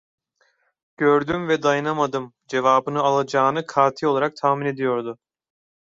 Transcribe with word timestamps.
"Gördüm 0.97 1.47
ve 1.47 1.63
dayanamadım!" 1.63 2.33
cevabını 2.47 2.99
alacağını 3.01 3.65
kati 3.65 4.07
olarak 4.07 4.35
tahmin 4.35 4.65
ediyordu. 4.65 5.17